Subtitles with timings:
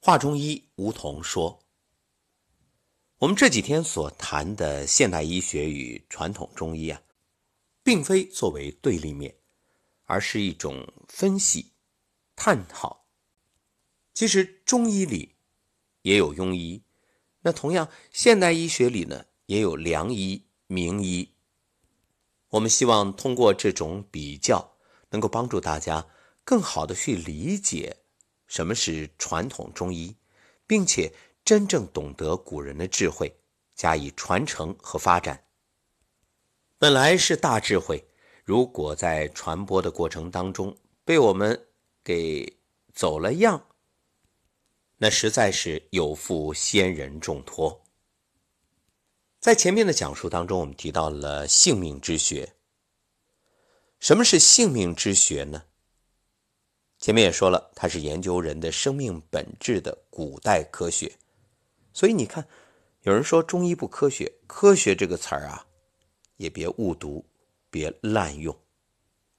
[0.00, 1.64] 华中医吴桐说
[3.18, 7.02] ：“我们这几天所谈的现代医学与传统中医啊，
[7.82, 9.38] 并非作为对立面，
[10.04, 11.72] 而是一种分析、
[12.36, 13.06] 探讨。
[14.14, 15.34] 其实中医里
[16.02, 16.84] 也有庸医，
[17.40, 21.34] 那同样现代医学里呢，也有良医、名医。
[22.50, 24.76] 我们希望通过这种比较，
[25.10, 26.06] 能够帮助大家
[26.44, 27.96] 更好的去理解。”
[28.48, 30.16] 什么是传统中医，
[30.66, 31.12] 并且
[31.44, 33.32] 真正懂得古人的智慧，
[33.74, 35.44] 加以传承和发展。
[36.78, 38.08] 本来是大智慧，
[38.44, 41.68] 如果在传播的过程当中被我们
[42.02, 42.58] 给
[42.92, 43.68] 走了样，
[44.96, 47.84] 那实在是有负先人重托。
[49.38, 52.54] 在前面的讲述当中，我们提到了性命之学。
[54.00, 55.64] 什么是性命之学呢？
[56.98, 61.16] 前面也说了，它是研究人的生命本质的古代科学，
[61.92, 62.46] 所以你看，
[63.02, 65.64] 有人说中医不科学，科学这个词儿啊，
[66.38, 67.24] 也别误读，
[67.70, 68.54] 别滥用。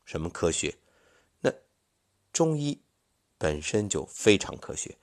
[0.05, 0.73] 什么科学？
[1.41, 1.53] 那
[2.31, 2.81] 中医
[3.37, 4.97] 本身就非常科学，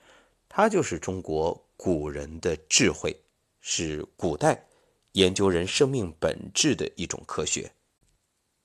[0.49, 3.15] 它就是中国古人的智慧，
[3.61, 4.67] 是古代
[5.13, 7.71] 研究人生命本质的一种科学。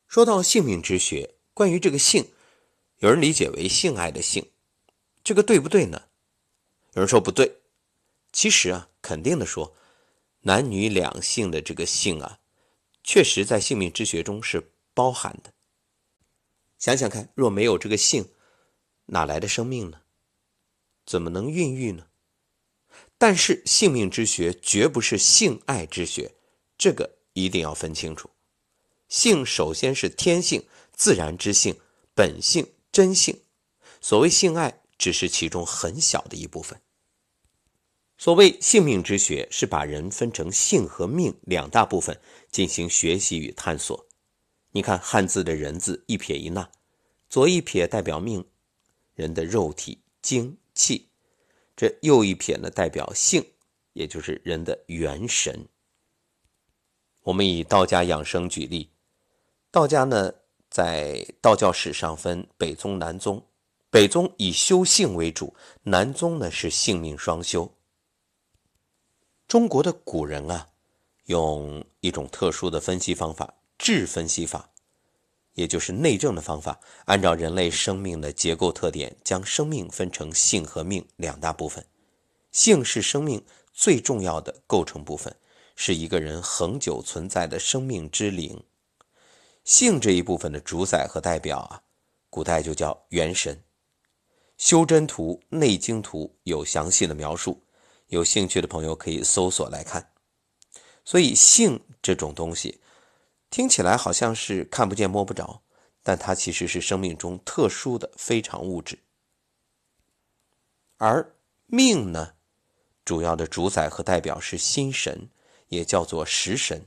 [0.08, 2.26] 说到性命之学，关于这个性。
[3.02, 4.52] 有人理解为性爱的性，
[5.24, 6.04] 这个对不对呢？
[6.94, 7.62] 有人说不对。
[8.32, 9.76] 其实啊，肯定的说，
[10.42, 12.42] 男女两性的这个性啊，
[13.04, 15.52] 确实在性命之学中是包含的。
[16.78, 18.30] 想想看，若没有这个性，
[19.08, 20.02] 哪来的生命呢？
[21.04, 22.06] 怎么能孕育呢？
[23.18, 26.36] 但是性命之学绝不是性爱之学，
[26.78, 28.30] 这个一定要分清楚。
[29.10, 31.82] 性首先是天性、自然之性、
[32.14, 32.72] 本性。
[32.92, 33.44] 真性，
[34.02, 36.82] 所谓性爱只是其中很小的一部分。
[38.18, 42.20] 所谓性命之学，是把人分成性和命两大部分
[42.52, 44.06] 进行学习与探索。
[44.72, 46.70] 你看汉字的人字一撇一捺，
[47.30, 48.46] 左一撇代表命，
[49.16, 51.08] 人的肉体精气；
[51.76, 53.54] 这右一撇呢代表性，
[53.94, 55.68] 也就是人的元神。
[57.22, 58.92] 我们以道家养生举例，
[59.72, 60.41] 道家呢。
[60.72, 63.44] 在道教史上分北宗、南宗，
[63.90, 67.70] 北宗以修性为主，南宗呢是性命双修。
[69.50, 70.70] 中国的古人啊，
[71.26, 74.70] 用一种特殊的分析方法——质分析法，
[75.56, 81.86] 也就是内证的方法，按照人类生命的结构特点，将生命分成性和命两大部分。
[82.54, 83.44] 性是生命
[83.74, 85.36] 最重要的构成部分，
[85.76, 88.64] 是一个人恒久存在的生命之灵。
[89.72, 91.82] 性这一部分的主宰和代表啊，
[92.30, 93.56] 古代就叫元神。
[94.58, 97.64] 《修真图》《内经图》有详细的描述，
[98.08, 100.12] 有兴趣的朋友可以搜索来看。
[101.06, 102.82] 所以，性这种东西
[103.50, 105.62] 听起来好像是看不见摸不着，
[106.04, 109.00] 但它其实是生命中特殊的非常物质。
[110.98, 111.34] 而
[111.68, 112.34] 命呢，
[113.06, 115.30] 主要的主宰和代表是心神，
[115.70, 116.86] 也叫做食神。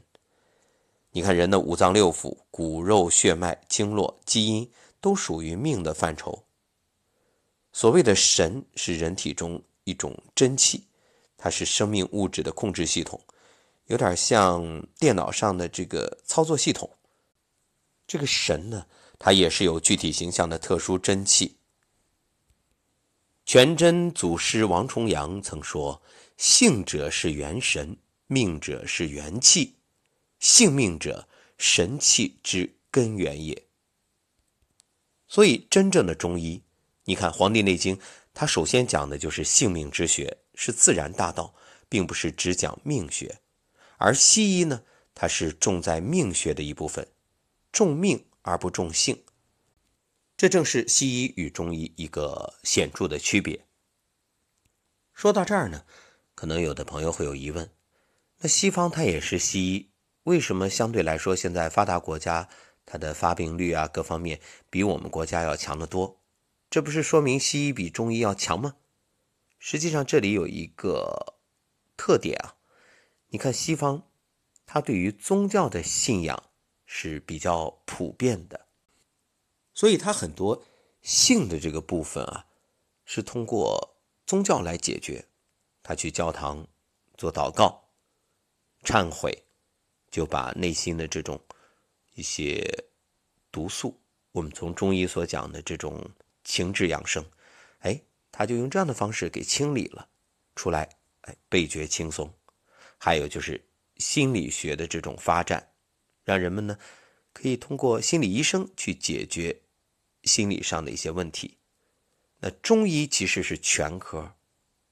[1.16, 4.68] 你看，人的五脏六腑、骨肉、血脉、经络、基因，
[5.00, 6.44] 都属于命的范畴。
[7.72, 10.88] 所谓的神，是人体中一种真气，
[11.38, 13.20] 它是生命物质的控制系统，
[13.86, 16.90] 有点像电脑上的这个操作系统。
[18.08, 18.84] 这个神呢，
[19.16, 21.56] 它也是有具体形象的特殊真气。
[23.46, 26.02] 全真祖师王重阳曾说
[26.36, 27.96] ：“性者是元神，
[28.26, 29.76] 命者是元气。”
[30.44, 33.66] 性命者，神气之根源也。
[35.26, 36.62] 所以，真正的中医，
[37.04, 37.96] 你看《黄帝内经》，
[38.34, 41.54] 它首先讲的就是性命之学，是自然大道，
[41.88, 43.40] 并不是只讲命学。
[43.96, 44.82] 而西医呢，
[45.14, 47.08] 它是重在命学的一部分，
[47.72, 49.24] 重命而不重性。
[50.36, 53.64] 这正是西医与中医一个显著的区别。
[55.14, 55.86] 说到这儿呢，
[56.34, 57.72] 可能有的朋友会有疑问：
[58.40, 59.90] 那西方它也是西医？
[60.24, 62.48] 为什么相对来说，现在发达国家
[62.84, 66.20] 它的发病率啊各方面比我们国家要强得多？
[66.68, 68.76] 这不是说明西医比中医要强吗？
[69.58, 71.36] 实际上这里有一个
[71.96, 72.56] 特点啊，
[73.28, 74.08] 你看西方，
[74.66, 76.50] 它对于宗教的信仰
[76.84, 78.66] 是比较普遍的，
[79.72, 80.64] 所以它很多
[81.00, 82.46] 性的这个部分啊，
[83.04, 85.28] 是通过宗教来解决。
[85.86, 86.66] 他去教堂
[87.14, 87.90] 做祷告、
[88.82, 89.44] 忏悔。
[90.14, 91.40] 就把内心的这种
[92.14, 92.64] 一些
[93.50, 94.00] 毒素，
[94.30, 96.08] 我们从中医所讲的这种
[96.44, 97.24] 情志养生，
[97.80, 98.00] 哎，
[98.30, 100.08] 他就用这样的方式给清理了
[100.54, 100.88] 出来，
[101.22, 102.32] 哎，倍觉轻松。
[102.96, 103.60] 还有就是
[103.96, 105.72] 心理学的这种发展，
[106.22, 106.78] 让人们呢
[107.32, 109.62] 可以通过心理医生去解决
[110.22, 111.58] 心理上的一些问题。
[112.38, 114.36] 那中医其实是全科，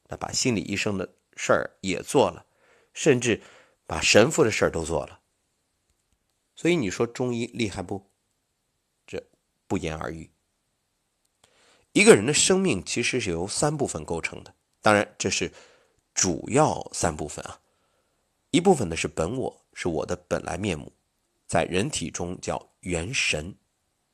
[0.09, 2.45] 那把心理医生的事儿也做了，
[2.93, 3.41] 甚至
[3.93, 5.21] 把神父的事儿都做了。
[6.55, 8.11] 所以你说中医厉害不？
[9.07, 9.23] 这
[9.67, 10.31] 不言而喻。
[11.93, 15.53] 一个人的生命其实是由三部分构成的，当然这是
[16.15, 17.61] 主要三部分啊。
[18.51, 20.91] 一部分呢是本我，是我的本来面目，
[21.47, 23.55] 在人体中叫元神。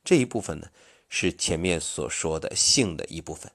[0.03, 0.69] 这一部分呢
[1.09, 3.49] 是前面所说的性的一部分。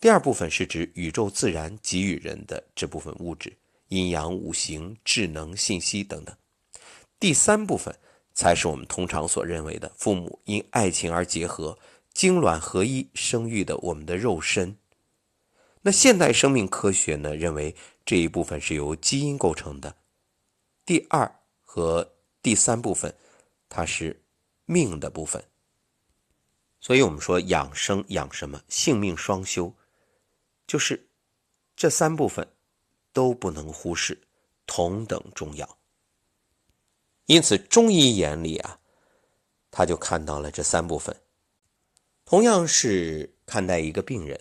[0.00, 3.54] 第二部分是指宇宙自然给予人的这部分物质，
[3.88, 6.36] 阴阳五行、智能、信息等等。
[7.18, 7.98] 第三部分
[8.32, 11.78] 才是我们通常所认为的父母因爱情而结合。
[12.12, 14.78] 精卵合一生育的我们的肉身，
[15.82, 17.74] 那现代生命科学呢认为
[18.06, 19.96] 这一部分是由基因构成的。
[20.86, 23.12] 第二和第三部分，
[23.68, 24.22] 它是
[24.64, 25.42] 命的部分。
[26.78, 28.62] 所以我们说养生养什么？
[28.68, 29.74] 性命双修，
[30.68, 31.08] 就是
[31.74, 32.46] 这三部分
[33.14, 34.20] 都不能忽视，
[34.66, 35.78] 同等重要。
[37.24, 38.78] 因此，中医眼里啊，
[39.70, 41.16] 他就看到了这三部分。
[42.26, 44.38] 同样是看待一个病人，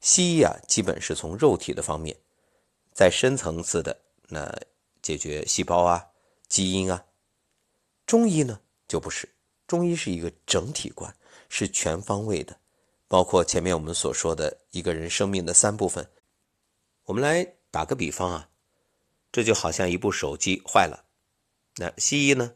[0.00, 2.16] 西医啊，基本是从肉体的方面，
[2.92, 4.52] 在深层次的那
[5.02, 6.04] 解决细胞啊、
[6.48, 7.04] 基因啊。
[8.06, 9.28] 中医呢就不是，
[9.66, 11.14] 中医是一个整体观，
[11.48, 12.58] 是全方位的，
[13.06, 16.08] 包括前面我们所说的一个人生命的三部分。
[17.04, 18.50] 我们来打个比方啊，
[19.32, 21.06] 这就好像一部手机坏了，
[21.78, 22.54] 那西医呢，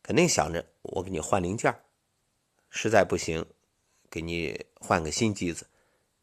[0.00, 1.74] 肯定想着我给你换零件，
[2.70, 3.44] 实在不行。
[4.08, 5.66] 给你换个新机子，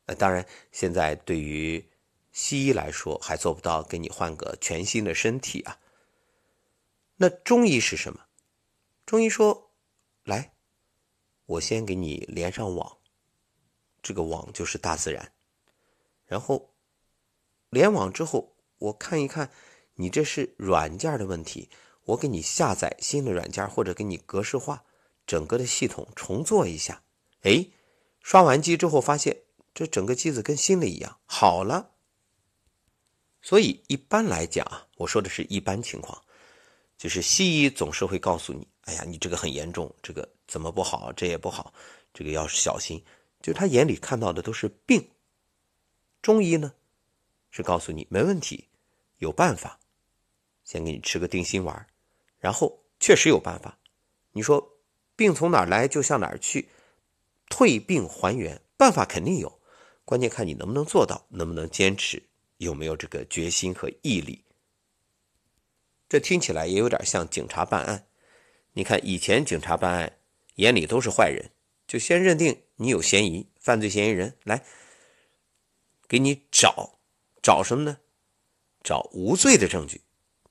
[0.05, 1.85] 那当然，现在对于
[2.31, 5.77] 西医来说还做不到给你换个全新的身体啊。
[7.17, 8.27] 那中医是什么？
[9.05, 9.73] 中医说，
[10.23, 10.53] 来，
[11.47, 12.97] 我先给你连上网，
[14.01, 15.33] 这个网就是大自然，
[16.25, 16.70] 然后
[17.71, 19.49] 联网之后，我看一看
[19.95, 21.69] 你这是软件的问题，
[22.03, 24.83] 我给你下载新的软件，或者给你格式化
[25.25, 27.01] 整个的系统重做一下，
[27.41, 27.67] 哎。
[28.23, 29.41] 刷完机之后，发现
[29.73, 31.89] 这整个机子跟新的一样，好了。
[33.41, 36.21] 所以一般来讲啊，我说的是一般情况，
[36.99, 41.11] 就是西医总是会告诉你：“哎呀，你这个很严重，这个怎么不好？
[41.13, 41.73] 这也不好，
[42.13, 43.03] 这个要小心。”
[43.41, 45.09] 就他眼里看到的都是病。
[46.21, 46.75] 中医呢，
[47.51, 48.69] 是告诉你没问题，
[49.19, 49.79] 有办法，
[50.63, 51.85] 先给你吃个定心丸，
[52.39, 53.77] 然后确实有办法。
[54.31, 54.79] 你说
[55.15, 56.69] 病从哪来，就向哪儿去。
[57.49, 59.59] 退病还原办法肯定有，
[60.05, 62.23] 关键看你能不能做到，能不能坚持，
[62.57, 64.45] 有没有这个决心和毅力。
[66.07, 68.07] 这听起来也有点像警察办案。
[68.71, 70.17] 你看以前警察办案，
[70.55, 71.51] 眼里都是坏人，
[71.85, 74.63] 就先认定你有嫌疑，犯罪嫌疑人来
[76.07, 77.00] 给你找
[77.41, 77.99] 找什么呢？
[78.83, 80.01] 找无罪的证据。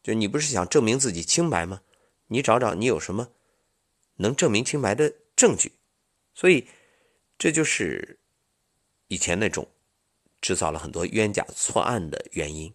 [0.03, 1.83] 就你不是想证明自己清白吗？
[2.27, 3.33] 你找找你有什么
[4.17, 5.73] 能证明清白的证据。
[6.35, 6.69] 所以。
[7.43, 8.19] 这就是
[9.09, 9.67] 以前那种
[10.43, 12.75] 制造了很多冤假错案的原因。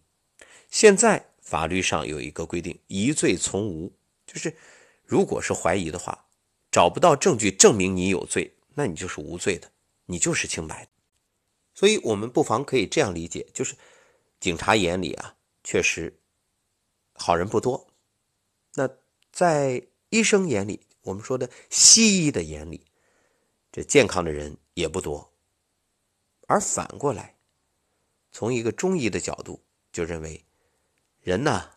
[0.72, 3.94] 现在法律上有一个规定，疑罪从无，
[4.26, 4.58] 就是
[5.06, 6.26] 如果是怀疑的话，
[6.72, 9.70] 找不到证据证明你有罪，那你就是无罪的，
[10.08, 10.90] 你就是清白。
[11.76, 13.76] 所以，我们不妨可以这样理解：就是
[14.46, 16.20] 警察眼里啊，确实
[17.16, 17.88] 好人不多；
[18.76, 18.88] 那
[19.32, 22.86] 在医生眼里，我们说的西医的眼里。
[23.72, 25.34] 这健康的人也不多，
[26.46, 27.40] 而反过来，
[28.32, 30.46] 从一个中医的角度就认为，
[31.22, 31.72] 人呢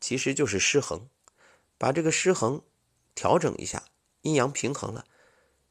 [0.00, 1.08] 其实就是失衡，
[1.78, 2.60] 把这个失衡
[3.14, 3.84] 调整一下，
[4.22, 5.06] 阴阳平衡了，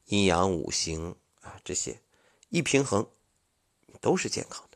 [0.05, 1.99] 阴阳五行啊这些
[2.47, 3.11] 一平衡，
[3.99, 4.69] 都是健康。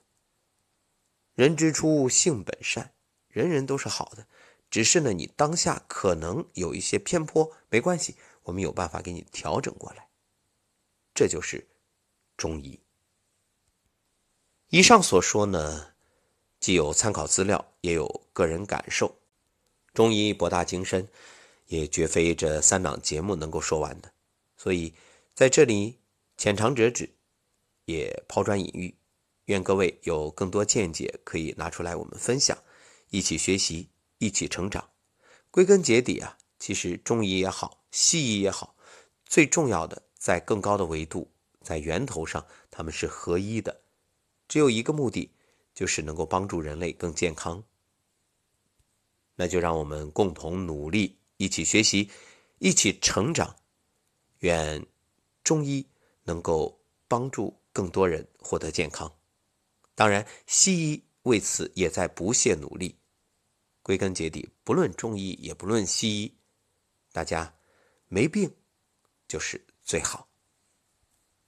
[1.38, 2.96] 人之初性本善，
[3.28, 4.26] 人人都是好的，
[4.72, 10.10] 只是呢你当下可能有一些偏颇，没关系，我们有办法给你调整过来。
[11.14, 11.68] 这就是
[12.36, 12.80] 中医。
[14.70, 15.94] 以上所说呢，
[16.60, 19.20] 既有参考资料，也有个人感受。
[19.94, 21.08] 中医博大精深，
[21.68, 24.12] 也绝非这三档节目能够说完的。
[24.56, 24.96] 所以
[25.36, 26.00] 在这里
[26.36, 27.12] 浅尝辄止，
[27.86, 28.98] 也抛砖引玉。
[29.48, 32.58] 愿各位有更多见解可以拿出来我们分享，
[33.10, 34.90] 一起学习，一起成长。
[35.52, 38.76] 归根结底啊，其实中医也好，西医也好，
[39.26, 40.04] 最重要的。
[40.18, 43.80] 在更高的维度，在源头上，他们是合一的，
[44.50, 45.32] 只有一个目的，
[45.74, 47.64] 就是能够帮助人类更健康。
[49.36, 52.10] 那就让我们共同努力，一起学习，
[52.60, 53.56] 一起成长。
[54.40, 54.86] 愿
[55.42, 55.88] 中医
[56.24, 59.17] 能够帮助更多人获得健康。
[59.98, 63.00] 当然，西医为此也在不懈努力。
[63.82, 66.38] 归根结底，不论中医也不论西医，
[67.12, 67.52] 大家
[68.08, 68.56] 没病
[69.28, 70.27] 就是最好。